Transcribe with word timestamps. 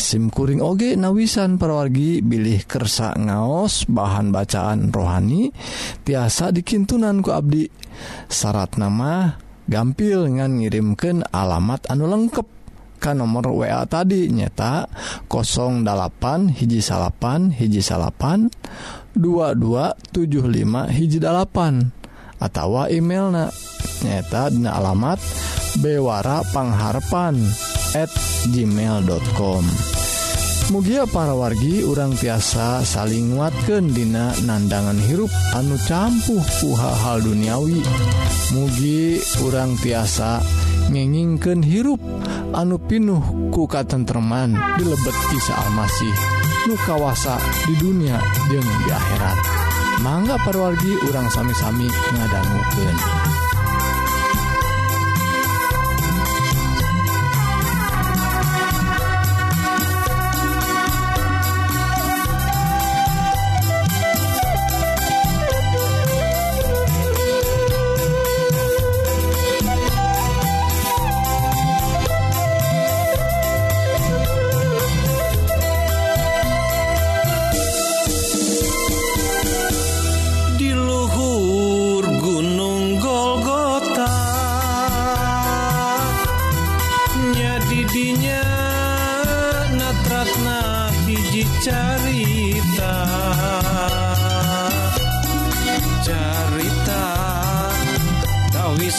simkuring 0.00 0.64
oge 0.64 0.96
nawisan 0.96 1.60
perwargi 1.60 2.24
bilih 2.24 2.64
kersa 2.64 3.12
ngaos 3.20 3.84
bahan 3.84 4.32
bacaan 4.32 4.88
rohani 4.88 5.52
tiasa 6.02 6.48
dikintunan 6.50 7.20
ku 7.20 7.36
Abdi. 7.36 7.68
Syarat 8.32 8.80
nama 8.80 9.36
gampil 9.68 10.24
ngan 10.40 10.64
ngirimken 10.64 11.28
alamat 11.28 11.84
anu 11.92 12.08
lengkap 12.08 12.46
kan 12.98 13.14
nomor 13.22 13.54
wa 13.54 13.86
tadi 13.86 14.26
nyeta 14.26 14.90
08 15.30 16.50
hiji 16.50 16.82
salapan 16.82 17.54
hiji 17.54 17.78
salapan 17.78 18.50
2275 19.14 20.90
hiji 20.90 21.18
atautawa 22.38 22.86
email 22.90 23.50
nyaeta 24.06 24.50
dina 24.54 24.78
alamat 24.78 25.18
bewarapangharpan@ 25.82 27.36
gmail.com 28.48 29.64
mugia 30.68 31.08
para 31.08 31.32
wargi 31.32 31.80
urang 31.80 32.12
tiasa 32.12 32.84
saling 32.84 33.34
nguatkan 33.34 33.88
dina 33.88 34.36
nandangan 34.44 35.00
hirup 35.00 35.32
anu 35.56 35.80
campuh 35.88 36.44
puha 36.60 36.92
hal 37.04 37.24
duniawi. 37.24 37.80
Mugi 38.52 39.16
urang 39.44 39.76
tiasa 39.80 40.40
ngengingken 40.92 41.64
hirup 41.64 42.00
anu 42.52 42.76
pinuh 42.76 43.52
kuka 43.52 43.84
tentreman 43.88 44.56
dilebet 44.76 45.16
kisah 45.32 45.56
Almasih 45.68 46.14
nu 46.68 46.76
kawasa 46.84 47.40
di 47.64 47.74
dunia 47.80 48.20
jeung 48.52 48.68
di 48.84 48.88
akhirat. 48.92 49.67
mangga 49.98 50.38
perwargi 50.46 50.94
urang 51.10 51.26
sami-sami 51.26 51.90
ngadangnguken 52.14 53.27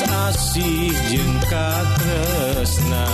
asih 0.08 0.96
jeung 1.12 1.36
katresna 1.52 3.06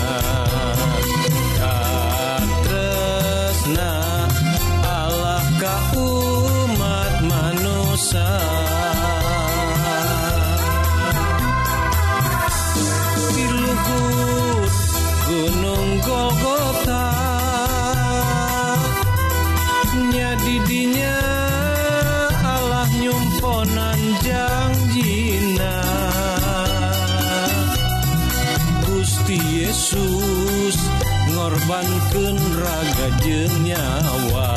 raga 32.66 33.08
jeng 33.24 33.56
nyawa 33.68 34.55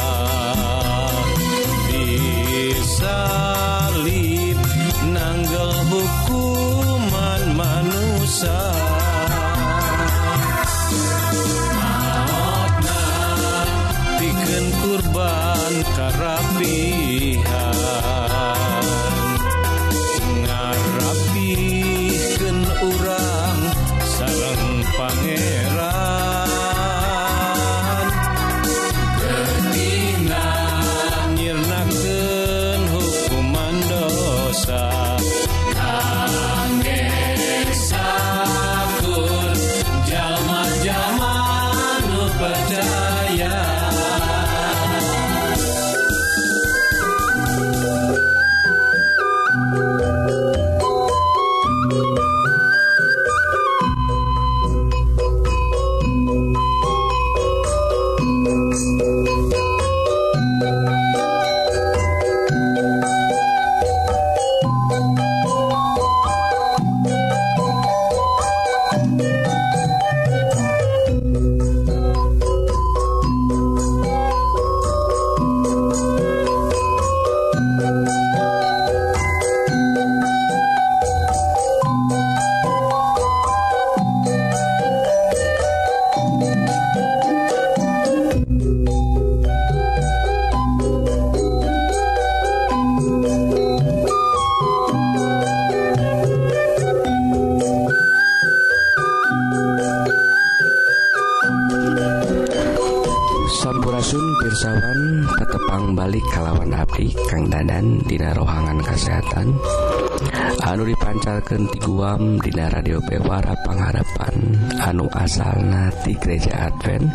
anu 110.69 110.85
dipancarkan 110.85 111.65
di 111.73 111.81
guam 111.81 112.37
Dina 112.45 112.69
radio 112.69 113.01
Bewara 113.01 113.57
pengharapan 113.65 114.37
anu 114.85 115.09
asalna 115.17 115.89
nati 115.89 116.13
gereja 116.21 116.69
Advent. 116.69 117.09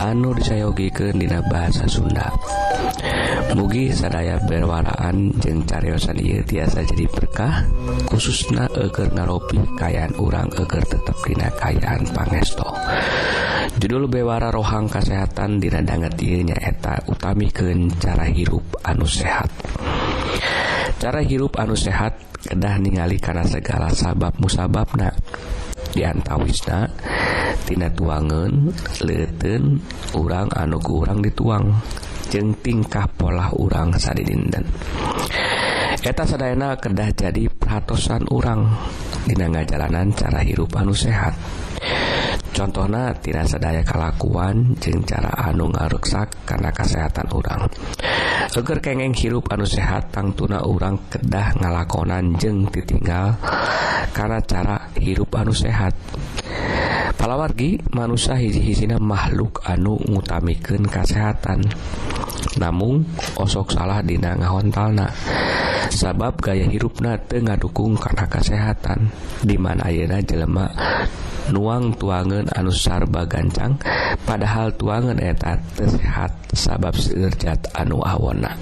Anu 0.00 0.32
disayogiken 0.32 1.20
Dina 1.20 1.44
bahasa 1.44 1.84
Sunda. 1.84 2.32
Mugi 3.52 3.92
sadaya 3.92 4.40
berwaraan 4.48 5.36
jeung 5.44 5.60
caryosan 5.68 6.16
ieu 6.16 6.40
tiasa 6.40 6.80
jadi 6.88 7.04
berkah 7.12 7.68
khususna 8.08 8.64
eger 8.80 9.12
ngaropi 9.12 9.60
kayaan 9.76 10.16
urang 10.16 10.48
eger 10.56 10.82
tetap 10.88 11.16
dina 11.20 11.52
kayaan 11.60 12.08
pangesto. 12.16 12.64
Judul 13.76 14.08
bewara 14.08 14.48
rohang 14.48 14.88
kesehatan 14.88 15.60
diradanget 15.60 16.16
dirinya 16.16 16.56
eta 16.56 16.96
utami 17.12 17.52
ke 17.52 17.76
cara 18.00 18.24
hirup 18.24 18.64
anu 18.88 19.04
sehat. 19.04 19.52
cara 21.04 21.20
hirup 21.20 21.60
anu 21.60 21.76
sehat 21.76 22.16
kedah 22.48 22.80
ningali 22.80 23.20
karena 23.20 23.44
segala 23.44 23.92
sabab 23.92 24.40
musababna. 24.40 25.12
Diantawisnatina 25.92 27.92
tuangan 27.92 28.72
leten 29.04 29.84
urang 30.16 30.48
anu 30.56 30.80
kurang 30.80 31.20
dituang. 31.20 31.76
Jeng 32.32 32.56
tingkah 32.64 33.04
pola 33.20 33.52
urang 33.52 33.92
saddinden 34.00 34.64
eta 36.04 36.28
sadayana 36.28 36.76
kedah 36.76 37.16
jadi 37.16 37.48
peratosan 37.48 38.28
urang. 38.28 38.68
Dina 39.24 39.48
ngajalanan 39.48 40.12
cara 40.12 40.44
hirup 40.44 40.76
anu 40.76 40.92
sehat. 40.92 41.32
contohnya 42.54 43.10
tidak 43.18 43.50
sedaya 43.50 43.82
kelakuan 43.82 44.78
jeng 44.78 45.02
cara 45.02 45.50
anu 45.50 45.66
ngaruksak 45.74 46.46
karena 46.46 46.70
kesehatan 46.70 47.26
urang. 47.34 47.66
Seger 48.46 48.78
kengeng 48.78 49.10
hirup 49.10 49.50
anu 49.50 49.66
sehat 49.66 50.14
tang 50.14 50.30
tuna 50.38 50.62
kedah 51.10 51.58
ngalakonan 51.58 52.38
jeng 52.38 52.70
ditinggal 52.70 53.34
karena 54.14 54.38
cara 54.46 54.78
hirup 54.94 55.34
anu 55.34 55.50
sehat. 55.50 55.92
Palawargi 57.18 57.82
manusia 57.90 58.38
hiji-hijina 58.38 59.02
makhluk 59.02 59.58
anu 59.66 59.98
ngutamikan 59.98 60.86
kesehatan 60.86 61.66
namun 62.60 63.02
osok 63.34 63.74
salah 63.74 63.98
dina 64.04 64.38
ngahontalna. 64.38 65.10
Sabab 65.90 66.40
gaya 66.42 66.66
hirupna 66.66 67.18
tengah 67.28 67.54
dukung 67.58 67.94
karena 67.94 68.26
kesehatan 68.26 69.10
dimana 69.46 69.86
ayeuna 69.86 70.18
jelema 70.24 70.66
nuang 71.52 71.92
tuangan 71.98 72.48
anusarba 72.56 73.28
gancang 73.28 73.76
padahal 74.24 74.72
tuangan 74.78 75.18
eta 75.20 75.60
sehat 75.76 76.32
sabab 76.56 76.96
sinerjat 76.96 77.60
anu 77.76 78.00
awona 78.00 78.56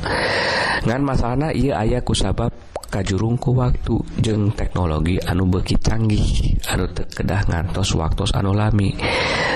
ngan 0.83 1.03
masalahna 1.07 1.55
ia 1.55 1.79
ayaku 1.85 2.17
sabab 2.17 2.51
kajjurung 2.93 3.41
ku 3.41 3.57
waktu 3.57 3.97
jeung 4.21 4.53
teknologi 4.53 5.17
anu 5.25 5.49
beki 5.49 5.81
canggih 5.81 6.61
anu 6.69 6.85
terkedah 6.93 7.49
ngantos 7.49 7.97
waktu 7.97 8.29
anu 8.37 8.53
lami. 8.53 8.93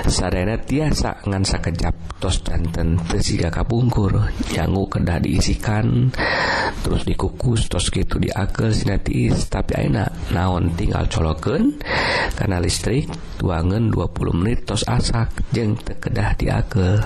Sadana 0.09 0.57
tiasa 0.57 1.21
ngansa 1.29 1.61
kejap 1.61 1.93
tos 2.17 2.41
danten 2.41 2.97
tesiga 3.05 3.53
kapungkur 3.53 4.17
janggu 4.49 4.89
kedah 4.89 5.21
diisikan 5.21 6.09
terus 6.81 7.05
dikukus 7.05 7.69
tos 7.69 7.93
gitu 7.93 8.17
diakel 8.17 8.73
sinetiis 8.73 9.45
tapi 9.53 9.85
enak 9.85 10.33
naon 10.33 10.73
tinggal 10.73 11.05
coloken 11.05 11.77
karena 12.33 12.57
listrik 12.57 13.05
tuangan 13.37 13.93
20 13.93 14.39
menit 14.39 14.65
tos 14.65 14.81
asak 14.89 15.29
jeng 15.53 15.77
terkedah 15.77 16.33
diakel 16.39 16.97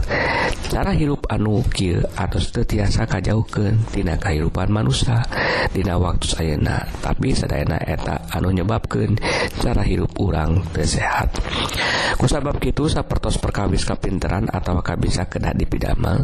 cara 0.72 0.96
hirup 0.96 1.28
anu 1.28 1.60
kil 1.68 2.00
atau 2.16 2.40
tetiasa 2.40 3.04
kajauken 3.04 3.84
tina 3.92 4.16
kehidupan 4.16 4.72
manusia 4.72 5.20
dina 5.76 6.00
waktu 6.00 6.21
status 6.22 6.38
ayena 6.38 6.86
tapi 7.02 7.34
sedayana 7.34 7.82
eta 7.82 8.30
anu 8.38 8.54
nyebabkeun 8.54 9.18
cara 9.58 9.82
hirup 9.82 10.14
urang 10.22 10.62
tersehat 10.70 11.34
kusabab 12.22 12.62
gitu 12.62 12.86
sapertos 12.86 13.42
perkawis 13.42 13.82
kapinteran 13.82 14.46
atau 14.54 14.78
kabisa 14.86 15.26
kena 15.26 15.50
dipidamel 15.58 16.22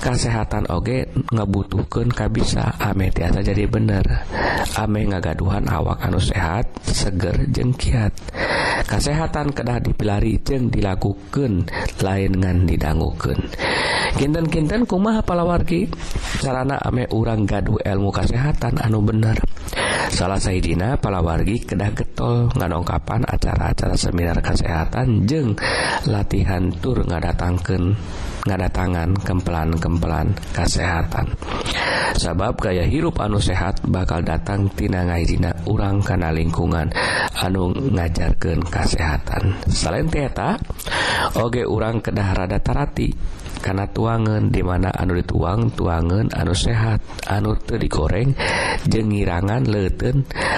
kesehatan 0.00 0.64
oge 0.72 1.12
ngebutuhkan 1.30 2.08
kabisa. 2.08 2.72
Ame 2.80 3.12
tiasa 3.12 3.44
jadi 3.44 3.68
bener. 3.68 4.02
Ame 4.80 5.04
ngagaduhan 5.04 5.68
awak 5.68 6.00
anu 6.00 6.16
sehat 6.16 6.66
seger 6.88 7.36
jengkiat 7.52 8.12
kesehatan 8.88 9.52
kedah 9.52 9.78
dipilari 9.78 10.40
jeng 10.40 10.72
dilakukan 10.72 11.68
lain 12.00 12.32
ngan 12.40 12.64
didangukeun. 12.64 13.38
Kinten-kinten 14.16 14.88
kumaha 14.88 15.22
palawargi? 15.22 15.86
Sarana 16.40 16.80
ame 16.82 17.06
urang 17.12 17.44
gaduh 17.46 17.78
ilmu 17.78 18.10
kesehatan 18.10 18.80
anu 18.80 19.04
bener. 19.04 19.19
benar 19.20 19.38
salah 20.08 20.40
Saidina 20.40 20.96
palawargi 20.96 21.68
kedah 21.68 21.92
getol 21.92 22.48
ngadongkapan 22.56 23.28
acara-acara 23.28 23.92
seminar 24.00 24.40
kesehatan 24.40 25.28
jeng 25.28 25.52
latihan 26.08 26.72
tur 26.80 27.04
ngadatangkan 27.04 27.92
ngadatangan 28.48 29.20
kempelan-kempelan 29.20 30.32
kesehatan. 30.56 31.36
Sabab 32.16 32.56
gaya 32.56 32.88
hirup 32.88 33.20
anu 33.20 33.36
sehat 33.36 33.84
bakal 33.84 34.24
datang 34.24 34.72
tina 34.72 35.04
ngaidina 35.04 35.68
urang 35.68 36.00
kana 36.00 36.32
lingkungan 36.32 36.88
anu 37.36 37.72
ngajarkan 37.72 38.64
kesehatan. 38.64 39.60
Selain 39.68 40.08
teta 40.08 40.56
oge 41.36 41.68
urang 41.68 42.00
kedah 42.00 42.32
rada 42.32 42.58
tarati 42.58 43.12
karena 43.60 43.84
tuangan 43.92 44.48
dimana 44.48 44.88
anu 44.88 45.20
dituang 45.20 45.68
tuangan 45.76 46.32
anu 46.32 46.56
sehat 46.56 47.04
anu 47.28 47.54
digoreng 47.60 48.32
jengirangan 48.88 49.62
le 49.68 49.89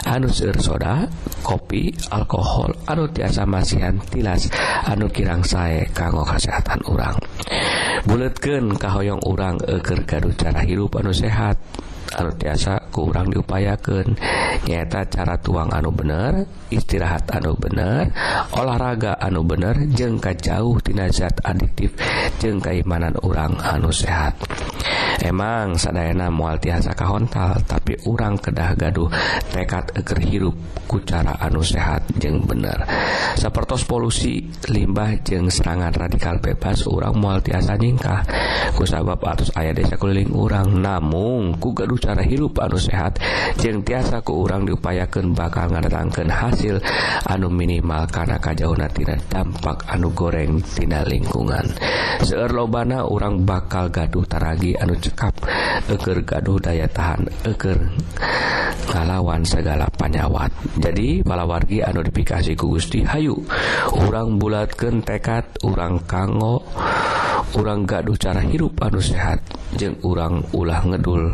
anu 0.06 0.28
seueur 0.28 0.58
soda 0.60 1.08
kopi 1.42 1.92
alkohol 2.12 2.72
anu 2.86 3.08
tiasa 3.10 3.48
masihan 3.48 3.96
tilas 4.10 4.50
anu 4.86 5.08
kirang 5.08 5.42
sae 5.42 5.88
kanggo 5.96 6.22
kesehatan 6.26 6.80
urang. 6.88 7.16
Buletken 8.02 8.74
kahoyong 8.76 9.22
urang 9.28 9.62
eger 9.64 10.02
gaduh 10.04 10.34
cara 10.34 10.60
hirup 10.66 10.98
anu 10.98 11.14
sehat. 11.14 11.56
tiasa 12.12 12.92
kurang 12.92 13.32
diupayakan 13.32 14.16
nyata 14.68 15.08
cara 15.08 15.34
tuang 15.40 15.72
anu 15.72 15.90
bener 15.90 16.44
istirahat 16.68 17.24
anu 17.32 17.56
bener 17.56 18.12
olahraga 18.52 19.16
anu 19.16 19.40
bener 19.42 19.74
jengka 19.96 20.36
jauh 20.36 20.76
dinazat 20.84 21.32
adiktif 21.42 21.96
jeng 22.42 22.58
keimanan 22.58 23.14
orang 23.22 23.54
anu 23.62 23.94
sehat. 23.94 24.34
Emang 25.22 25.78
sadayana 25.78 26.34
mual 26.34 26.58
tiasa 26.58 26.98
kahontal 26.98 27.54
tapi 27.62 27.94
urang 28.10 28.34
kedah 28.42 28.74
gaduh 28.74 29.06
tekad 29.54 29.94
eker 29.94 30.18
hirup 30.18 30.56
ku 30.90 30.98
cara 31.06 31.38
anu 31.38 31.62
sehat 31.62 32.02
jeng 32.18 32.42
bener. 32.42 32.82
Sepertos 33.38 33.86
polusi 33.86 34.50
limbah 34.66 35.22
jeng 35.22 35.46
serangan 35.46 35.94
radikal 35.94 36.42
bebas 36.42 36.90
urang 36.90 37.22
mual 37.22 37.38
tiasa 37.38 37.78
nyingkah. 37.78 38.26
Kusabab 38.74 39.22
atus 39.22 39.54
ayah 39.54 39.70
desa 39.70 39.94
keliling 39.94 40.34
urang 40.34 40.82
namun 40.82 41.54
ku 41.62 41.70
gaduh 41.70 42.01
cara 42.02 42.26
hirup 42.26 42.58
anu 42.58 42.74
sehat 42.74 43.22
jeung 43.62 43.86
tiasa 43.86 44.18
ke 44.26 44.34
urang 44.34 44.66
diupayakan 44.66 45.30
bakal 45.38 45.70
ngadatangkan 45.70 46.26
hasil 46.26 46.82
anu 47.30 47.46
minimal 47.46 48.02
karena 48.10 48.42
kajaunatina 48.42 49.14
dampak 49.30 49.86
anu 49.86 50.10
gorengtina 50.10 51.06
lingkungan. 51.06 51.62
Seeur 52.26 52.50
lobana 52.50 53.06
orang 53.06 53.46
bakal 53.46 53.86
gaduh 53.94 54.26
taragi 54.26 54.74
anu 54.74 54.98
cekap 54.98 55.46
eger 55.86 56.26
gaduh 56.26 56.58
daya 56.58 56.90
tahan 56.90 57.30
eger 57.46 57.78
ngalawan 58.90 59.46
segala 59.46 59.86
panyawat. 59.94 60.50
Jadi 60.82 61.22
palawargi 61.22 61.86
anu 61.86 62.02
dipikasi 62.02 62.58
ku 62.58 62.74
Gusti 62.74 63.06
Hayu 63.06 63.38
urang 63.94 64.42
bulatkeun 64.42 65.06
tekad 65.06 65.46
urang 65.62 66.02
kanggo 66.10 66.66
orang 67.52 67.86
gaduh 67.86 68.18
cara 68.18 68.42
hirup 68.42 68.74
anu 68.82 68.98
sehat. 68.98 69.38
Jeung 69.72 69.96
urang 70.04 70.44
ulah 70.52 70.84
ngedul 70.84 71.32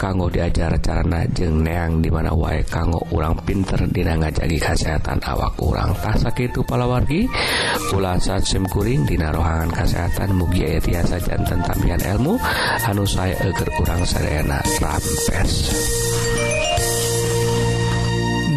kanggo 0.00 0.26
diajar 0.28 0.76
carana 0.80 1.24
najeng 1.24 1.62
neang 1.62 1.92
dimana 2.02 2.30
wae 2.34 2.60
kanggo 2.66 3.00
urang 3.14 3.38
pinter 3.44 3.80
dina 3.88 4.18
ngajagi 4.18 4.58
kesehatan 4.58 5.18
awak 5.24 5.52
kurang 5.56 5.94
tasak 6.00 6.36
itu 6.44 6.60
palawargi 6.66 7.26
ulasan 7.94 8.42
simkuring 8.42 9.06
dina 9.06 9.30
rohangan 9.30 9.70
kesehatan 9.72 10.34
mugi 10.34 10.66
aya 10.66 10.80
tiasa 10.82 11.16
jantan 11.22 11.60
tampian 11.64 12.00
ilmu 12.02 12.34
anu 12.88 13.04
saya 13.06 13.36
eger 13.40 13.68
urang 13.80 14.02
serena 14.04 14.58
rampes 14.82 15.52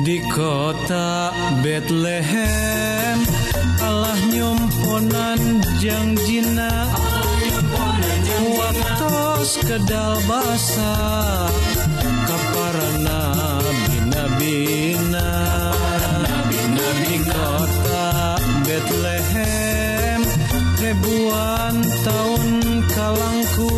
di 0.08 0.18
kota 0.32 1.36
Bethlehem 1.60 3.18
Allah 3.84 4.20
nyomponan 4.32 5.42
jangjina 5.84 6.72
Allah 6.96 7.27
muat 8.44 8.78
tos 9.00 9.52
kedal 9.68 10.16
basa 10.30 10.94
kaparana 12.28 13.22
bina 13.88 14.24
bina 14.38 15.28
nabi-nabi 16.26 17.16
kota 17.26 18.08
Bethlehem 18.66 20.22
ribuan 20.82 21.76
tahun 22.06 22.46
kalangku. 22.94 23.74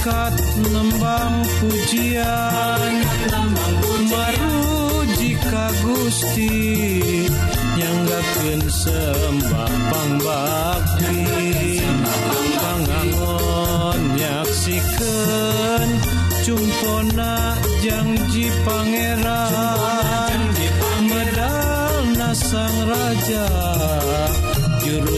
Malaikat 0.00 0.34
nembang 0.72 1.36
pujian. 1.60 2.92
Baru 4.08 5.04
jika 5.20 5.66
Gusti 5.84 6.56
nyanggakeun 7.76 8.62
sembah 8.64 9.72
pangbakti 9.92 11.20
pangangon 12.60 14.00
nyaksikeun 14.16 15.88
cumpona 16.48 17.60
janji 17.84 18.48
pangeran. 18.64 20.40
Medal 21.00 21.94
nasang 22.16 22.78
raja. 22.88 23.48
Juru 24.80 25.16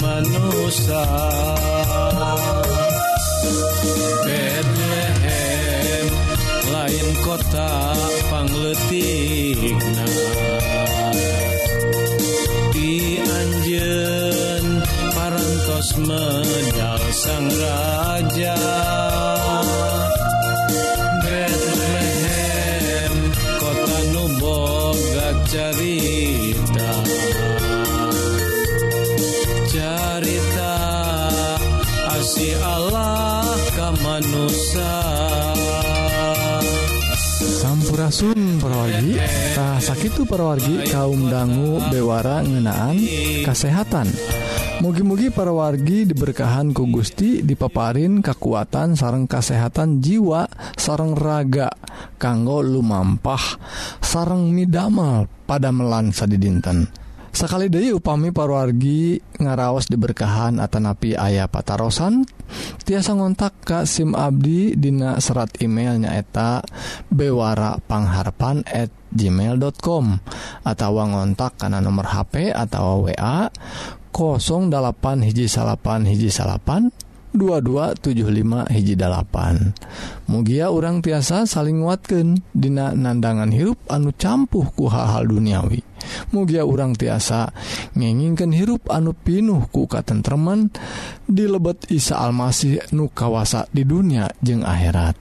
manusia 0.00 1.04
Bethlehem 4.26 6.06
lain 6.72 7.08
kota 7.24 7.94
pangletikna. 8.30 10.06
Di 12.72 13.18
anjen 13.22 14.66
parantos 15.14 15.88
menyal 15.98 17.02
sangrai 17.10 18.01
perwargitah 38.62 39.82
sakit 39.82 40.22
perwargi 40.22 40.86
kaum 40.86 41.26
dangu 41.26 41.82
bewara 41.90 42.46
ngenaan 42.46 42.94
kesehatan 43.42 44.06
mugi-mugi 44.78 45.34
perwargi 45.34 46.06
diberkahan 46.06 46.70
ku 46.70 46.86
Gusti 46.86 47.42
dipaparin 47.42 48.22
kekuatan 48.22 48.94
sarang 48.94 49.26
kesehatan 49.26 49.98
jiwa 49.98 50.46
sarang 50.78 51.18
raga 51.18 51.74
kanggo 52.22 52.62
lumampah 52.62 53.58
sarang 53.98 54.54
midamal 54.54 55.26
pada 55.42 55.74
melansa 55.74 56.30
di 56.30 56.38
dinten 56.38 57.01
sekali 57.32 57.72
deui 57.72 57.96
upami 57.96 58.28
parwargi 58.30 59.16
ngaraos 59.40 59.88
diberkahan 59.88 60.60
Atanapi 60.60 61.16
ayah 61.16 61.48
patarosan 61.48 62.28
tiasa 62.84 63.16
ngontak 63.16 63.64
Ka 63.64 63.88
SIM 63.88 64.12
Abdi 64.12 64.76
Dina 64.76 65.16
serat 65.18 65.56
emailnya 65.64 66.12
eta 66.14 66.60
bewarapangharpan@ 67.08 69.02
gmail.com 69.12 70.04
atau 70.64 70.92
ngontak 70.96 71.60
karena 71.60 71.84
nomor 71.84 72.08
HP 72.08 72.48
atau 72.52 73.04
wa 73.08 73.48
08 74.12 75.24
hiji 75.24 75.48
salapan 75.48 76.04
hiji 76.08 76.28
salapan 76.28 76.92
2275 77.32 78.68
hiji 78.68 78.94
mugia 80.28 80.68
orang 80.68 81.00
tiasa 81.00 81.48
saling 81.48 81.80
nguatkan 81.80 82.44
Dina 82.52 82.92
nandangan 82.92 83.48
hirup 83.48 83.80
anu 83.88 84.12
campuh 84.12 84.68
ku 84.76 84.92
hal-hal 84.92 85.24
duniawi. 85.24 85.91
mugia 86.34 86.64
urang 86.64 86.96
tiasa 86.96 87.52
ngingingken 87.96 88.52
hirup 88.54 88.88
anu 88.88 89.12
pinuh 89.12 89.68
ku 89.70 89.86
katentreman 89.86 90.72
di 91.28 91.44
lebet 91.46 91.88
Isa 91.92 92.20
Almasih 92.20 92.92
nu 92.96 93.08
kawasa 93.10 93.66
di 93.70 93.82
dunia 93.82 94.30
jeung 94.40 94.62
akhirat. 94.62 95.18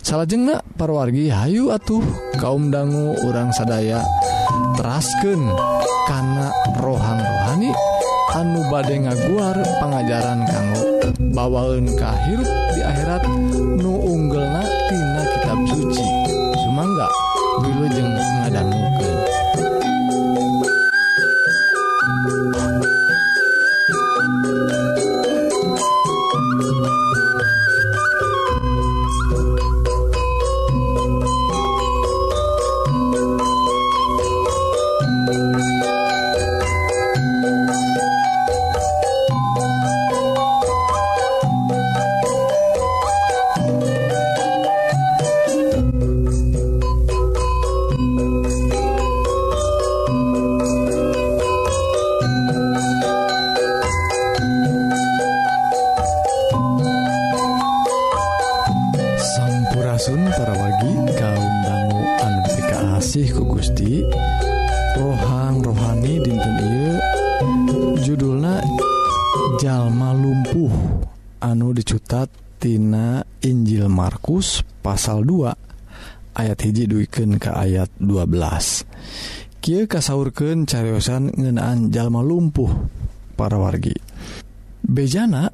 Salahjengnah 0.00 0.64
parwargi 0.80 1.28
Hayu 1.28 1.68
atuh 1.68 2.00
kaum 2.40 2.72
dangu 2.72 3.12
urang 3.28 3.52
sadaya 3.52 4.00
terasken 4.80 5.44
karena 6.08 6.48
rohang 6.80 7.20
rohani 7.20 7.70
anu 8.32 8.64
bade 8.72 8.96
ngaguar 8.96 9.60
pengajaran 9.82 10.40
kamu 10.48 10.80
bawaun 11.36 11.86
hirup 12.00 12.50
di 12.72 12.80
akhirat 12.80 13.22
nu 13.76 13.92
unggel 14.00 14.42
natina 14.48 15.22
kitab 15.36 15.58
suci. 15.68 16.06
Sumangga 16.64 17.08
jeng 17.90 18.08
ngadang 18.08 18.69
pasal 75.00 75.24
2 75.24 76.36
ayat 76.36 76.60
hiji 76.60 76.84
duiken 76.84 77.40
ke 77.40 77.48
ayat 77.48 77.88
12 78.04 78.84
Ky 79.64 79.88
kasurken 79.88 80.68
cariosan 80.68 81.32
ngenaan 81.32 81.88
jalma 81.88 82.20
lumpuh 82.20 82.68
para 83.32 83.56
wargi. 83.56 83.96
Bejana 84.84 85.48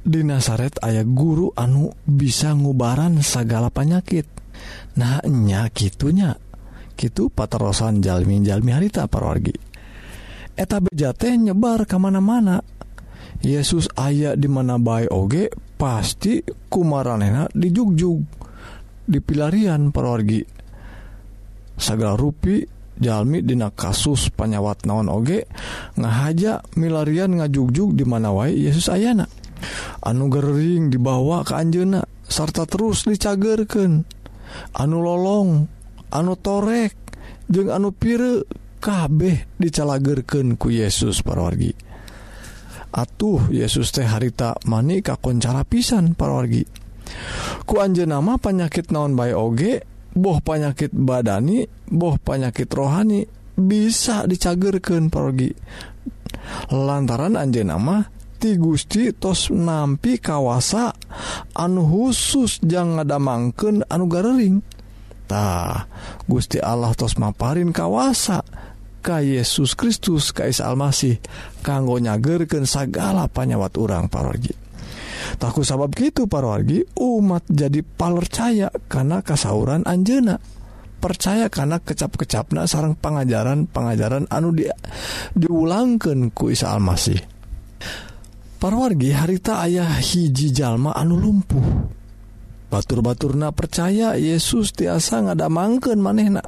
di 0.00 0.24
Nasaret 0.24 0.80
ayah 0.80 1.04
guru 1.04 1.52
anu 1.52 1.92
bisa 2.08 2.56
ngubaran 2.56 3.20
segala 3.20 3.68
penyakit 3.68 4.24
nahnya 4.96 5.68
gitunya 5.76 6.32
gitu 6.96 7.28
paterosan 7.28 8.00
jalmi-jalmi 8.00 8.72
harita 8.72 9.04
para 9.12 9.28
wargi. 9.28 9.56
Eta 10.56 10.80
bejate 10.80 11.36
nyebar 11.36 11.84
kemana-mana 11.84 12.64
Yesus 13.44 13.92
ayat 13.92 14.40
dimana 14.40 14.80
baik 14.80 15.12
oge 15.12 15.52
pasti 15.76 16.40
kumaranena 16.72 17.44
dijugjug 17.52 18.35
dipilarian 19.06 19.94
perorgi 19.94 20.42
segala 21.76 22.18
jalmi 22.96 23.44
dina 23.44 23.68
kasus 23.70 24.32
panyawat 24.32 24.88
naon 24.88 25.12
oge 25.12 25.44
ngahaja 26.00 26.64
milarian 26.80 27.36
ngajugjug 27.36 27.92
di 27.92 28.04
mana 28.08 28.32
wae 28.32 28.56
Yesus 28.56 28.88
ayana. 28.88 29.28
Anu 30.04 30.28
Gering 30.28 30.92
dibawa 30.92 31.40
ke 31.44 31.56
Anjena 31.56 32.04
sarta 32.28 32.68
terus 32.68 33.08
dicagerken 33.08 34.04
anu 34.76 34.98
lolong 35.00 35.64
anu 36.12 36.32
torek 36.36 36.92
jeung 37.48 37.72
anu 37.72 37.92
pire 37.92 38.44
kabeh 38.80 39.56
dicalagerken 39.56 40.60
ku 40.60 40.68
Yesus 40.68 41.24
parorgi 41.24 41.72
atuh 42.96 43.52
Yesus 43.52 43.92
teh 43.92 44.08
harita 44.08 44.56
manik 44.64 45.12
kakoncara 45.12 45.68
pisan 45.68 46.16
parorgi. 46.16 46.64
ku 47.66 47.82
Anj 47.82 48.06
nama 48.06 48.38
penyakit 48.38 48.94
naon 48.94 49.18
bay 49.18 49.34
oge 49.34 49.82
boh 50.14 50.38
penyakit 50.38 50.94
badani 50.94 51.66
boh 51.90 52.16
penyakit 52.16 52.70
rohani 52.70 53.26
bisa 53.58 54.24
dicagerken 54.24 55.10
pergi 55.10 55.50
lantaran 56.70 57.34
Anj 57.34 57.66
nama 57.66 58.06
ti 58.38 58.54
Gusti 58.54 59.10
tos 59.10 59.50
nampi 59.50 60.22
kawasa 60.22 60.94
anu 61.58 61.82
khusus 61.82 62.62
jangan 62.62 63.02
ada 63.02 63.18
mangken 63.18 63.82
anu 63.90 64.06
gareringtah 64.06 65.90
Gusti 66.30 66.62
Allah 66.62 66.94
tos 66.94 67.18
maparin 67.18 67.74
kawasa 67.74 68.46
Ka 69.06 69.22
Yesus 69.22 69.78
Kristus 69.78 70.34
Kais 70.34 70.58
Almasih 70.58 71.22
kanggo 71.62 71.94
nyagerken 72.02 72.66
segala 72.66 73.30
panyawat 73.30 73.78
urang 73.78 74.10
parorgi 74.10 74.65
takut 75.36 75.62
sabab 75.62 75.92
gitu 75.94 76.26
parwargi? 76.26 76.82
Umat 76.98 77.46
jadi 77.48 77.80
palercaya 77.84 78.68
karena 78.88 79.20
kasauran 79.20 79.84
Anjena 79.86 80.36
percaya 80.96 81.46
karena 81.52 81.78
kecap-kecapna 81.78 82.66
sarang 82.66 82.96
pengajaran 82.96 83.68
pengajaran 83.68 84.26
anu 84.32 84.50
dia 84.56 84.74
diulangkan 85.36 86.32
ku 86.32 86.50
Isa 86.50 86.72
Almasih. 86.72 87.20
Parwargi 88.56 89.12
harita 89.12 89.60
ayah 89.62 90.00
hiji 90.00 90.50
jalma 90.50 90.96
anu 90.96 91.20
lumpuh. 91.20 91.94
Batur-baturna 92.66 93.54
percaya 93.54 94.18
Yesus 94.18 94.74
tiasa 94.74 95.22
ngada 95.22 95.46
mangken 95.46 96.02
manehna. 96.02 96.42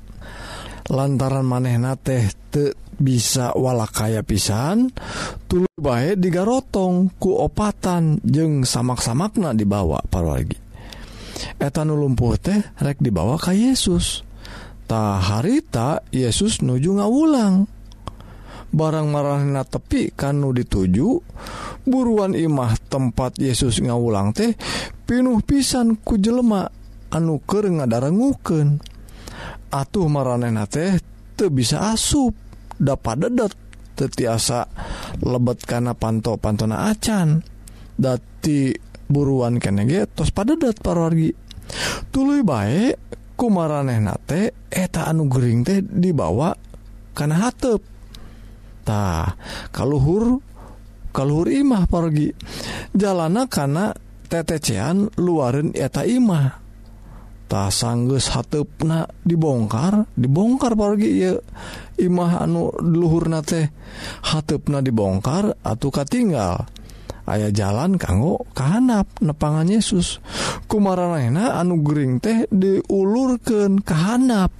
Lantaran 0.88 1.46
manehna 1.46 1.94
teh 1.94 2.26
te 2.48 2.74
bisa 2.98 3.54
walakaya 3.54 4.26
pisan 4.26 4.90
tulu 5.46 5.70
baik 5.78 6.18
digarotong 6.18 7.14
kuopatan 7.20 8.18
jeng 8.26 8.66
samak-samakna 8.66 9.54
dibawa 9.54 10.02
parwargi 10.10 10.68
etan 11.58 11.90
lumpuh 11.90 12.38
teh 12.38 12.58
rek 12.78 12.98
dibawa 13.02 13.38
ka 13.38 13.54
Yesus. 13.54 14.26
Ta 14.88 15.20
harita 15.20 16.00
Yesus 16.08 16.64
nuju 16.64 16.96
ngawulang. 16.96 17.68
Barang 18.68 19.08
marahna 19.08 19.64
tepi 19.64 20.12
kanu 20.12 20.52
dituju 20.52 21.24
buruan 21.88 22.36
imah 22.36 22.76
tempat 22.92 23.40
Yesus 23.40 23.80
ngawulang 23.80 24.36
teh 24.36 24.52
pinuh 25.08 25.40
pisan 25.40 25.96
ku 26.00 26.20
jelema 26.20 26.68
anu 27.12 27.40
keur 27.44 27.68
ngadarengukeun. 27.68 28.80
Atuh 29.68 30.08
maranehna 30.08 30.64
teh 30.64 30.96
tuh 31.38 31.54
bisa 31.54 31.94
asup. 31.94 32.34
Dapat 32.78 33.30
dedet 33.30 33.54
tetiasa 33.94 34.66
lebet 35.22 35.62
karena 35.62 35.94
panto 35.94 36.34
pantona 36.34 36.90
acan. 36.90 37.42
Dati 37.94 38.74
buruan 39.06 39.62
kene 39.62 39.86
ge 39.86 40.06
tos 40.10 40.34
padedat 40.34 40.82
parwargi. 40.82 41.30
Tuluy 42.10 42.42
baik 42.42 42.98
kumaraneh 43.38 44.02
nate 44.02 44.66
eta 44.66 45.06
eh 45.06 45.10
anu 45.14 45.30
gering 45.30 45.62
teh 45.62 45.78
dibawa 45.82 46.54
karena 47.14 47.46
hatep. 47.46 47.82
Tah 48.82 49.34
kaluhur 49.70 50.42
kaluhur 51.14 51.48
imah 51.50 51.86
pergi 51.86 52.34
jalana 52.94 53.46
karena 53.50 53.90
tetecean 54.28 55.18
luarin 55.18 55.74
eta 55.74 56.06
imah. 56.06 56.67
tak 57.48 57.72
sangges 57.72 58.28
hatna 58.30 59.08
dibongkar 59.24 60.04
dibongkar 60.12 60.76
pergi 60.76 61.32
Imah 61.98 62.44
anu 62.44 62.70
luhurna 62.78 63.40
teh 63.40 63.66
hatna 64.28 64.84
dibongkar 64.84 65.56
atauuka 65.64 66.04
tinggal 66.04 66.68
ayaah 67.28 67.52
jalan 67.52 68.00
kanggo 68.00 68.48
kehanap 68.56 69.04
nepangan 69.20 69.68
Yesus. 69.68 70.24
Kumarana 70.64 71.60
anu 71.60 71.84
Gering 71.84 72.20
teh 72.24 72.48
diulurkan 72.48 73.84
kehanap 73.84 74.52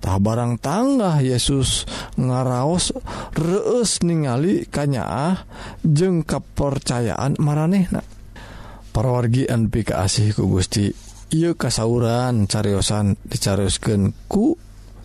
tak 0.00 0.18
barang 0.24 0.56
tangga 0.64 1.20
Yesus 1.20 1.84
ngaraos 2.16 2.96
reus 3.36 4.00
ningali 4.00 4.64
kanyaah 4.64 5.44
jeng 5.84 6.24
kepercayaan 6.24 7.36
maranehna. 7.36 8.00
Perwargian 8.90 9.70
pika 9.70 10.02
asih 10.02 10.34
ku 10.34 10.50
Gusti. 10.50 11.09
Iu 11.30 11.54
kasauran 11.54 12.50
cariyosan 12.50 13.14
dicariuskan 13.22 14.10
ku 14.26 14.58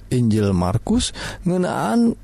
Injil 0.09 0.57
Markus 0.57 1.13
ngenaan 1.45 2.17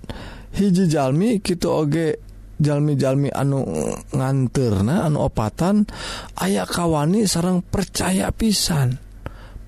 hiji 0.57 0.89
Jalmi 0.89 1.37
gitu 1.45 1.69
oge 1.69 2.17
jalmi-jalmi 2.57 3.29
anu 3.29 3.61
nganterna 4.09 5.05
anu 5.05 5.29
opatan 5.29 5.85
aya 6.33 6.65
kawani 6.65 7.29
sarang 7.29 7.61
percaya 7.61 8.33
pisan. 8.33 8.97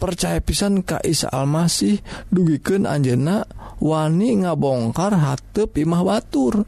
Percaya 0.01 0.41
pisan 0.41 0.81
Ka 0.81 0.97
Isa 1.05 1.29
Almasih 1.29 2.01
dugiken 2.33 2.89
Anjena 2.89 3.45
wani 3.85 4.41
ngabongkar 4.41 5.13
hatep 5.13 5.77
imah 5.77 6.01
Batur. 6.01 6.65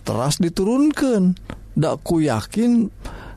Teras 0.00 0.40
diturunkan 0.40 1.36
dakku 1.76 2.24
yakin 2.24 2.88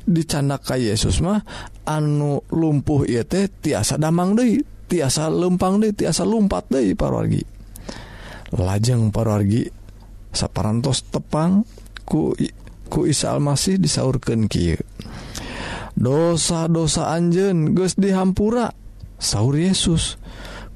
dicandaka 0.08 0.80
Yesus 0.80 1.20
mah 1.20 1.44
anu 1.88 2.43
lumpuh 2.52 3.08
ye 3.08 3.23
teh 3.23 3.47
tiasa 3.47 3.95
damang 3.95 4.36
De 4.36 4.60
tiasa 4.88 5.32
lempang 5.32 5.80
di 5.80 5.95
tiasa 5.95 6.28
lumpat 6.28 6.67
De 6.67 6.91
parwargi 6.95 7.43
lajeng 8.56 9.12
parargi 9.12 9.67
saparantos 10.32 11.08
tepang 11.12 11.63
ku 12.08 12.32
ku 12.88 13.04
Isa 13.04 13.36
Almasih 13.36 13.80
disaurkan 13.80 14.47
Ki 14.47 14.76
dosa-dosa 15.97 17.12
Anjen 17.12 17.76
Gu 17.76 17.84
dihampura 18.00 18.71
sauur 19.17 19.58
Yesus 19.58 20.15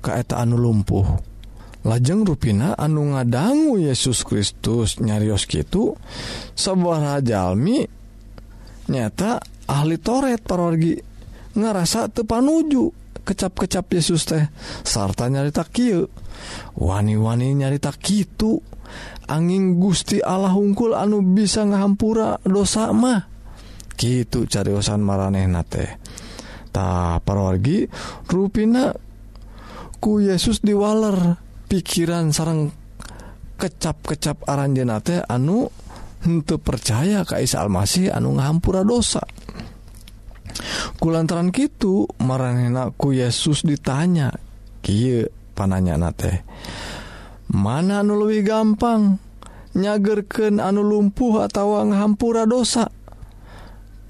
keeta 0.01 0.41
anu 0.41 0.57
lumpuh. 0.57 1.05
Lajeng 1.81 2.25
ruina 2.25 2.77
anu 2.77 3.13
ngadanggu 3.13 3.81
Yesus 3.81 4.21
Kristus 4.21 5.01
nyarios 5.01 5.49
gitu 5.49 5.97
sebuah 6.53 7.17
Rajalmi 7.17 7.89
nyata 8.85 9.41
ahli 9.71 9.95
toret 9.95 10.43
parorgi 10.43 10.99
ngerasa 11.55 12.11
tepanuju 12.11 12.91
kecap-kecap 13.23 13.85
Yesus 13.95 14.27
teh. 14.27 14.43
Sarta 14.83 15.31
nyarita 15.31 15.63
Ky 15.63 15.95
wani-wani 16.75 17.55
nyarita 17.55 17.95
Kitu 17.95 18.59
angin 19.31 19.79
Gusti 19.79 20.19
Allah 20.19 20.51
hungkul 20.51 20.91
anu 20.91 21.23
bisa 21.23 21.63
ngahampura 21.63 22.43
dosa 22.43 22.91
mah. 22.91 23.31
Gitu 23.95 24.49
carisan 24.49 25.05
maraneh 25.05 25.47
nate 25.47 26.01
tak 26.71 27.21
parorgi 27.27 27.85
ruina 28.31 28.95
ku 30.01 30.23
Yesus 30.23 30.63
diwaler 30.63 31.37
pikiran 31.67 32.31
sarang 32.33 32.71
kecap-kecap 33.59 34.49
aranjenate 34.49 35.21
anu 35.29 35.69
untuk 36.25 36.65
percaya 36.65 37.21
Kaisal 37.21 37.69
Almasih 37.69 38.09
anu 38.09 38.33
ngahampura 38.37 38.81
dosa. 38.81 39.21
kulantaran 40.97 41.49
gitu 41.49 42.07
marehnaku 42.21 43.17
Yesus 43.17 43.63
ditanya. 43.65 44.31
Ki 44.81 45.25
pananya 45.53 45.99
na 45.99 46.09
teh 46.09 46.41
mana 47.51 47.99
anu 48.01 48.15
luwih 48.15 48.41
gampang 48.47 49.19
nyagerken 49.75 50.63
anu 50.63 50.81
lumpuh 50.81 51.43
atau 51.43 51.83
ngahampura 51.83 52.47
dosa? 52.47 52.87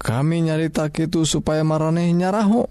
Kami 0.02 0.50
nyarita 0.50 0.90
itu 0.90 1.22
supaya 1.22 1.62
mareh 1.62 2.10
nyaraho. 2.10 2.66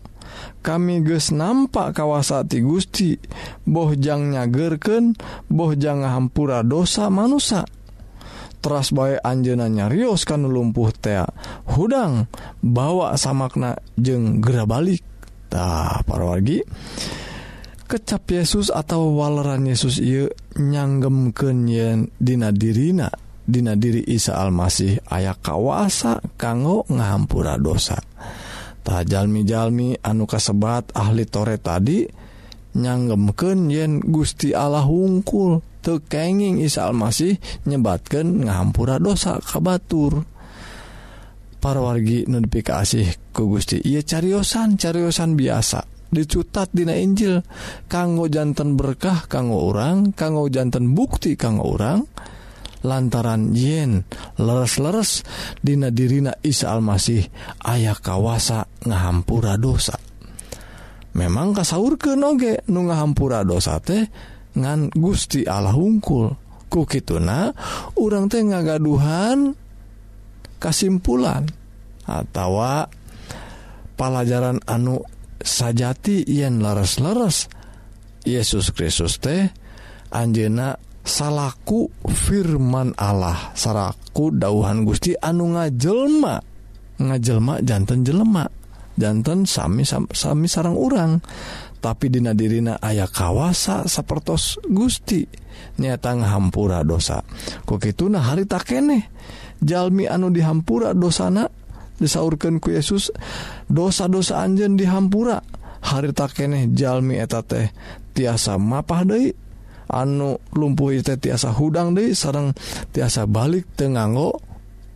Kami 0.63 1.03
ges 1.07 1.31
nampak 1.31 1.95
kawasati 1.95 2.59
Gusti. 2.59 3.15
Bohjang 3.63 4.35
nyagerken 4.35 5.15
bohjang 5.47 6.03
ngahampura 6.03 6.63
dosa 6.63 7.07
manusia 7.07 7.63
teras 8.61 8.93
bae 8.93 9.17
Anjenanya 9.17 9.89
Rios 9.89 10.23
kan 10.23 10.45
lumpuh 10.45 10.93
tea 10.93 11.25
hudang 11.73 12.29
bawa 12.61 13.17
samakna 13.17 13.81
jeng 13.97 14.39
gera 14.39 14.69
baliktah 14.69 16.05
parwargi 16.05 16.61
kecap 17.89 18.23
Yesus 18.31 18.71
atau 18.71 19.17
waleran 19.17 19.67
Yesus 19.67 19.99
ia 19.99 20.31
nyanggemken 20.55 21.67
yen 21.67 22.07
Dina 22.15 22.55
dirina 22.55 23.11
Dina 23.41 23.75
diri 23.75 24.05
Isa 24.07 24.39
Almasih 24.39 25.01
aya 25.11 25.35
kawasa 25.35 26.23
kanggo 26.39 26.87
ngahampura 26.87 27.59
dosa. 27.59 27.99
Tajjalmi-jalmi 28.81 29.99
anu 29.99 30.23
kasebat 30.23 30.95
ahli 30.95 31.27
tore 31.27 31.59
tadi 31.59 32.07
nyangemken 32.75 33.71
yen 33.71 33.99
Gusti 34.03 34.55
Allah 34.55 34.85
hungkul. 34.85 35.63
Tekenging 35.81 36.61
Isa 36.61 36.85
Almasih 36.85 37.41
nyebatkan 37.65 38.45
ngahampura 38.45 39.01
dosa 39.01 39.41
kabatur 39.41 40.21
wargi 41.61 42.25
notifikasi 42.25 43.33
ku 43.33 43.53
Gusti. 43.53 43.77
Ia 43.85 44.01
cariyosan 44.01 44.81
cariyosan 44.81 45.37
biasa. 45.37 45.85
Dicutat 46.11 46.73
Dina 46.73 46.97
Injil. 46.97 47.39
Kanggo 47.87 48.27
jantan 48.27 48.75
berkah 48.75 49.29
kanggo 49.29 49.71
orang 49.71 50.11
kanggo 50.11 50.49
jantan 50.51 50.91
bukti 50.91 51.39
kanggo 51.39 51.77
orang 51.77 52.03
lantaran 52.81 53.53
yen 53.53 54.01
leres-leres 54.41 55.21
Dina 55.61 55.93
dirina 55.93 56.33
Isa 56.41 56.73
Almasih 56.73 57.29
ayah 57.63 57.95
kawasa 57.95 58.65
ngahampura 58.83 59.55
dosa. 59.55 60.10
memang 61.17 61.55
kasur 61.55 61.99
ke 61.99 62.15
noge 62.15 62.63
nu 62.71 62.87
ngahampura 62.87 63.43
dosa 63.43 63.79
teh 63.83 64.07
ngan 64.55 64.91
Gusti 64.95 65.47
Allah 65.47 65.75
hungkul. 65.75 66.35
Ku 66.71 66.87
kituna 66.87 67.51
urang 67.99 68.31
teh 68.31 68.39
ngagaduhan 68.39 69.51
kesimpulan 70.55 71.43
atau 72.07 72.87
pelajaran 73.99 74.63
anu 74.63 75.03
sajati 75.41 76.23
yen 76.23 76.63
leres-leres 76.63 77.51
Yesus 78.23 78.71
Kristus 78.71 79.19
teh 79.19 79.51
Anjena 80.11 80.75
salahku 81.01 81.89
firman 82.05 82.93
Allah 82.99 83.55
saraku 83.57 84.29
dauhan 84.35 84.85
Gusti 84.85 85.17
anu 85.17 85.57
ngajelma 85.57 86.35
ngajelma 87.01 87.53
jantan 87.65 88.05
jelemak 88.05 88.60
jantan 89.01 89.49
sami 89.49 89.81
sami 89.89 90.45
sarang 90.45 90.77
urang. 90.77 91.17
Tapi 91.81 92.13
Dina 92.13 92.37
dirina 92.37 92.77
ayah 92.77 93.09
kawasa 93.09 93.89
sapertos 93.89 94.61
Gusti. 94.69 95.25
Nyatang 95.81 96.21
hampura 96.21 96.85
dosa. 96.85 97.25
Kok 97.65 97.81
itu 97.89 98.05
nah 98.05 98.21
hari 98.21 98.45
tak 98.45 98.69
kene. 98.69 99.09
Jalmi 99.57 100.05
anu 100.05 100.29
dihampura 100.29 100.93
dosana 100.93 101.49
disaurkan 101.97 102.61
ku 102.61 102.69
Yesus 102.69 103.09
dosa-dosa 103.65 104.45
Anjen 104.45 104.77
dihampura. 104.77 105.41
Hari 105.81 106.13
tak 106.13 106.37
kene 106.37 106.69
jalmi 106.69 107.17
eta 107.17 107.41
teh 107.41 107.73
tiasa 108.13 108.61
mapah 108.61 109.01
De 109.01 109.33
anu 109.89 110.37
lumpuh 110.53 110.93
itu 110.93 111.17
tiasa 111.17 111.49
hudang 111.49 111.97
deh 111.97 112.13
sarang 112.13 112.53
tiasa 112.93 113.25
balik 113.25 113.73
tenganggo 113.73 114.37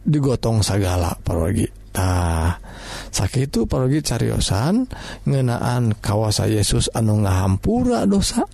digotong 0.06 0.62
segala 0.62 1.18
paragi 1.18 1.66
tah. 1.90 2.62
sakit 3.12 3.66
pergi 3.66 4.00
cariosan 4.02 4.88
ngenaan 5.26 5.98
kawasa 6.00 6.50
Yesus 6.50 6.90
anu 6.94 7.26
ngahampura 7.26 8.06
dosa 8.06 8.46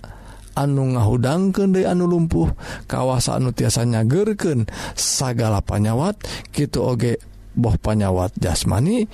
anu 0.56 0.96
ngahudangken 0.96 1.72
De 1.72 1.88
anu 1.88 2.08
lumpuh 2.08 2.52
kawasa 2.84 3.40
anu 3.40 3.52
tiasanya 3.56 4.04
gerken 4.04 4.68
sagala 4.96 5.64
panyawat 5.64 6.20
gitu 6.52 6.84
oge 6.84 7.16
boh 7.52 7.76
panyawat 7.76 8.32
jasmani 8.36 9.08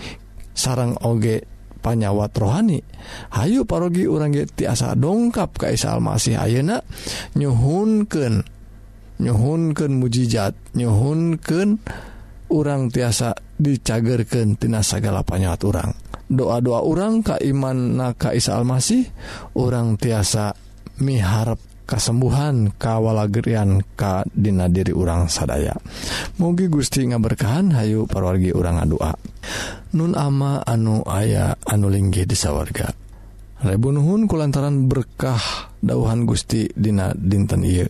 sarang 0.54 0.98
oge 1.06 1.46
panyawat 1.78 2.34
rohani. 2.34 2.82
Hayyu 3.30 3.62
parogi 3.62 4.04
urang 4.10 4.34
tiasa 4.34 4.98
dongkap 4.98 5.54
Kaisal 5.54 6.02
masih 6.02 6.34
Ayeuna 6.34 6.82
nyhunken 7.38 8.42
nyhunken 9.18 9.98
mujijat 9.98 10.54
nyhunken 10.74 11.78
urang 12.50 12.90
tiasa 12.90 13.34
dicagerkentina 13.58 14.80
segala 14.80 15.26
panyaat 15.26 15.60
orang 15.66 15.90
doa-doa 16.28 16.84
orang 16.84 17.24
Kaiman 17.24 17.96
Kaisa 18.14 18.60
Almasih 18.60 19.08
orang 19.56 19.96
tiasa 19.96 20.52
miharap 21.00 21.56
kesembuhan 21.88 22.76
kawalagerian 22.76 23.80
Kadina 23.96 24.68
diri 24.68 24.92
urang 24.92 25.32
sadaya. 25.32 25.72
Mugi 26.36 26.68
Gusti 26.68 27.08
ngaberkahan 27.08 27.72
Hayu 27.72 28.04
parwargi 28.04 28.52
orang 28.52 28.84
ngadua 28.84 29.16
Nun 29.96 30.12
ama 30.12 30.60
anu 30.68 31.00
aya 31.08 31.56
anu 31.64 31.88
linggih 31.88 32.28
di 32.28 32.36
sawwarga 32.36 33.07
Rebunuhun 33.58 34.30
kulantaran 34.30 34.86
berkah 34.86 35.74
dauhan 35.82 36.30
Gusti 36.30 36.70
Dina 36.70 37.10
dinten 37.10 37.66
I 37.66 37.82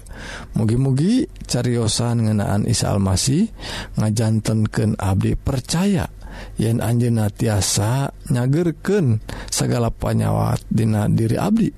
mugi-mugi 0.57 1.28
cariyosan 1.44 2.24
ngenaan 2.24 2.64
Isa 2.64 2.88
Almasih 2.88 3.52
ngajantenken 4.00 4.96
Abdi 4.96 5.37
percaya 5.37 6.09
yen 6.57 6.81
Anjena 6.81 7.28
tiasa 7.28 8.09
nyagerken 8.33 9.20
segala 9.52 9.92
panyawat 9.92 10.64
Dina 10.72 11.04
diri 11.04 11.37
Abdi. 11.37 11.68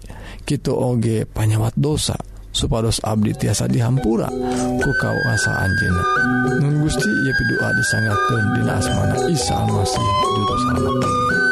Kito 0.46 0.78
oge 0.78 1.26
panyawat 1.26 1.74
dosa 1.74 2.14
supados 2.54 3.02
Abdi 3.02 3.34
tiasa 3.34 3.66
dihampura 3.66 4.30
ku 4.78 4.90
kawasa 5.02 5.66
Anjena 5.66 6.02
Nun 6.62 6.86
Gusti 6.86 7.10
ia 7.10 7.32
pidoa 7.34 7.74
disanggakeun 7.74 8.44
Dina 8.54 8.78
asmana 8.78 9.18
Isa 9.26 9.66
Almasih 9.66 10.06
juru 10.38 10.54
selamat. 10.62 11.49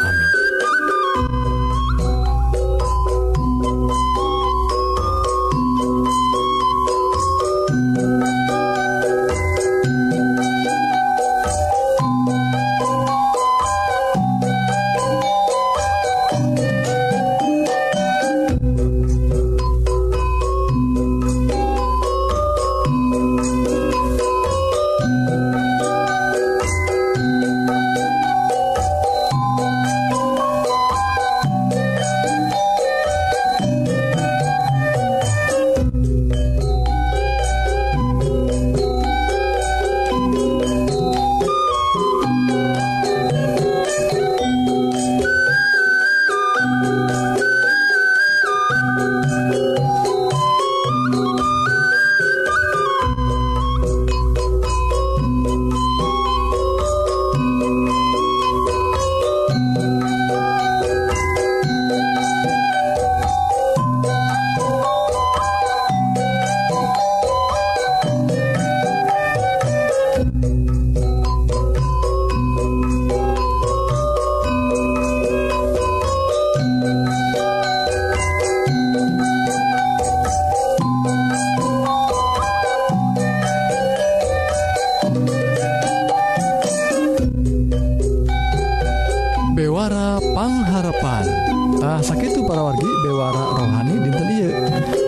Nah 91.79 92.03
sakit 92.03 92.35
para 92.43 92.63
wargi 92.67 92.91
bewara 93.07 93.43
rohani 93.55 93.95
dinten 94.03 94.29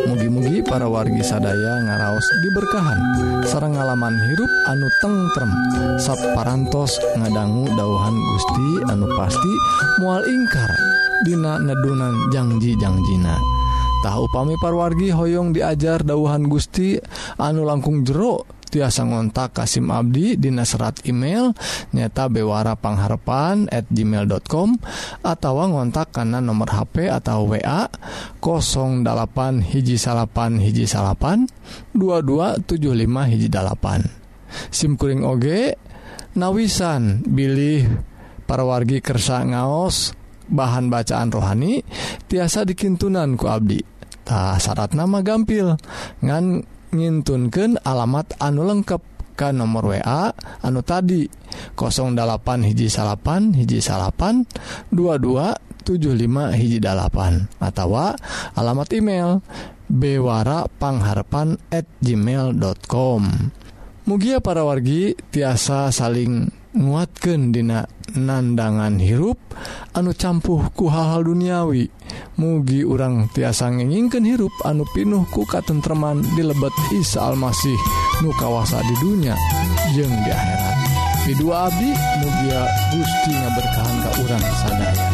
mugi-mugi 0.07 0.63
para 0.63 0.87
wargi 0.87 1.23
sadaya 1.23 1.83
ngaraos 1.83 2.27
diberkahan. 2.47 3.01
Sarang 3.47 3.75
ngalaman 3.75 4.15
hirup 4.31 4.53
anu 4.71 4.87
tengrem 5.03 5.53
sapparantos 5.99 6.95
ngadanggu 7.19 7.67
dauhan 7.75 8.15
Gusti 8.15 8.69
anu 8.93 9.11
pasti 9.19 9.53
mual 9.99 10.23
ingkar 10.29 10.71
Dina 11.27 11.61
nedunan 11.61 12.33
janjijangjiina 12.33 13.37
tahu 14.01 14.25
pami 14.33 14.57
parwargi 14.57 15.13
Hoong 15.13 15.53
diajar 15.53 16.01
dauhan 16.07 16.49
Gusti 16.49 16.97
anu 17.37 17.67
langkung 17.67 18.07
jeruk 18.07 18.60
tiasa 18.71 19.03
ngontak 19.05 19.59
Kasim 19.59 19.91
Abdi 19.91 20.39
Dina 20.39 20.63
serat 20.63 21.03
email 21.05 21.51
nyata 21.91 22.31
bewarapangharpan 22.31 23.67
at 23.69 23.91
gmail.com 23.91 24.79
atau 25.27 25.53
ngontak 25.67 26.15
karena 26.15 26.39
nomor 26.39 26.71
HP 26.71 27.11
atau 27.11 27.51
wa 27.51 27.91
08 28.41 29.75
hiji 29.75 29.99
salapan 29.99 30.63
hiji 30.63 30.87
salapan 30.87 31.51
2275 31.99 33.31
hiji 33.35 33.49
dalapan. 33.51 34.07
SIMkuring 34.71 35.23
OG 35.27 35.47
nawisan 36.39 37.27
Billy 37.27 37.87
parwargi 38.47 39.03
kersa 39.03 39.47
ngaos 39.47 40.15
bahan 40.51 40.91
bacaan 40.91 41.31
rohani 41.31 41.87
tiasa 42.27 42.67
dikintunan 42.67 43.39
ku 43.39 43.47
Abdi. 43.47 43.79
Tak 44.27 44.63
syarat 44.63 44.95
nama 44.95 45.23
gampil. 45.23 45.75
Ngan 46.23 46.63
ngintunkan 46.91 47.79
alamat 47.87 48.35
anu 48.43 48.67
lengkap 48.67 49.03
ke 49.39 49.49
nomor 49.57 49.97
WA 49.97 50.35
anu 50.61 50.85
tadi 50.85 51.25
08 51.79 52.69
hiji 52.69 52.93
salapan 52.93 53.57
hiji 53.57 53.81
salapan 53.81 54.45
2275 54.93 56.61
hiji 56.61 56.79
dalapan 56.83 57.49
atau 57.57 57.97
alamat 58.59 58.89
email 58.93 59.41
bewarapangharapan 59.91 61.57
at 61.73 61.89
gmail.com 62.05 63.23
Mugia 64.05 64.43
para 64.43 64.67
wargi 64.67 65.15
tiasa 65.31 65.95
saling 65.95 66.60
nguatkan 66.75 67.51
dina 67.51 67.87
nandangan 68.15 68.99
hirup 69.03 69.39
anu 69.95 70.15
campuhku 70.15 70.91
hal-hal 70.91 71.27
duniawi. 71.27 71.91
Mugi 72.39 72.83
urang 72.83 73.31
tiasa 73.31 73.71
nginginkan 73.71 74.27
hirup 74.27 74.55
anu 74.67 74.83
pinuhku 74.91 75.47
katentreman 75.47 76.23
di 76.35 76.43
lebet 76.43 76.75
Isa 76.97 77.31
Almasih 77.31 77.79
nu 78.23 78.35
kawasa 78.35 78.83
di 78.83 78.95
dunia 78.99 79.35
jeung 79.95 80.11
di 80.11 80.31
akhirat. 80.31 80.77
Ridua 81.31 81.71
Abi 81.71 81.91
mugia 81.95 82.63
Gusti 82.91 83.33
berkahan 83.35 83.97
ka 84.03 84.11
urang 84.25 84.45
sadaya. 84.65 85.10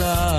sun. 0.00 0.29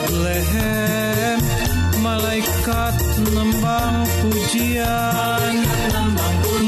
Bethlehem 0.00 1.40
malaikat 2.00 2.96
nembang 3.36 4.00
pujian 4.24 5.54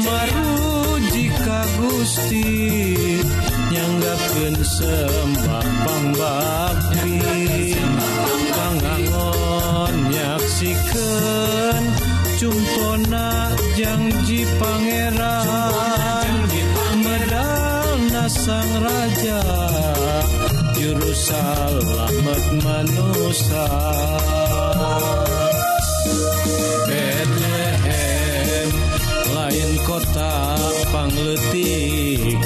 meruji 0.05 1.33
ka 1.41 1.61
Gusti 1.81 2.93
nyanggakeun 3.73 4.55
sembah 4.61 5.65
pambang 5.81 6.62
Bethlehem 26.87 28.69
lain 29.35 29.73
kota 29.83 30.55
pangletik 30.91 32.39